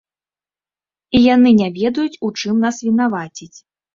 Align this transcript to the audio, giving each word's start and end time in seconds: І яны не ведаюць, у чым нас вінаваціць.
І 1.19 1.19
яны 1.25 1.51
не 1.59 1.67
ведаюць, 1.77 2.19
у 2.27 2.31
чым 2.39 2.55
нас 2.67 2.75
вінаваціць. 2.87 3.53